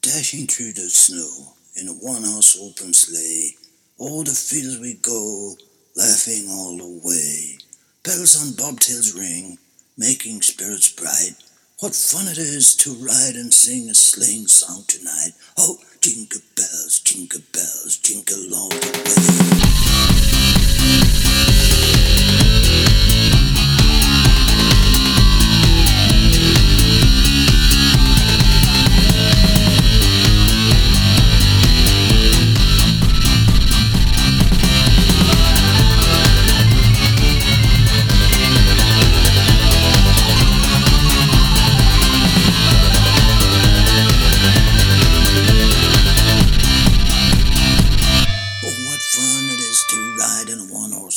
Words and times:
Dashing 0.00 0.46
through 0.46 0.74
the 0.74 0.88
snow 0.88 1.54
in 1.74 1.88
a 1.88 1.92
one 1.92 2.22
horse 2.22 2.56
open 2.60 2.94
sleigh, 2.94 3.56
o'er 3.98 4.22
the 4.22 4.30
fields 4.30 4.78
we 4.78 4.94
go, 4.94 5.56
laughing 5.96 6.46
all 6.50 6.76
the 6.76 7.00
way. 7.04 7.58
Bells 8.04 8.40
on 8.40 8.52
bobtails 8.52 9.18
ring, 9.18 9.58
making 9.98 10.40
spirits 10.42 10.92
bright. 10.92 11.34
What 11.80 11.96
fun 11.96 12.28
it 12.28 12.38
is 12.38 12.76
to 12.76 12.92
ride 12.92 13.34
and 13.34 13.52
sing 13.52 13.90
a 13.90 13.94
sleighing 13.94 14.46
song 14.46 14.84
tonight. 14.86 15.32
Oh, 15.56 15.78
jingle 16.00 16.42
bells, 16.54 17.00
jingle 17.00 17.40
bells, 17.52 17.96
jingle 17.96 18.54
all 18.54 18.68
the 18.68 19.56
way. 19.56 19.61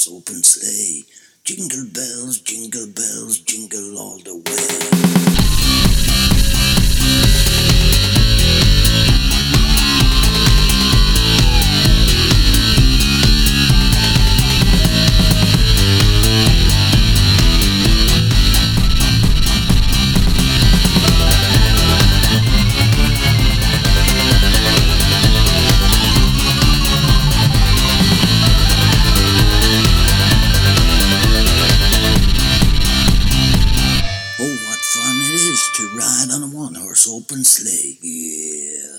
open 0.07 0.43
sleigh. 0.43 1.05
Jingle 1.43 1.85
bells, 1.93 2.39
jingle 2.39 2.87
bells. 2.87 3.24
horse 36.85 37.09
open 37.09 37.43
sleigh. 37.43 37.97
Yeah. 38.01 38.94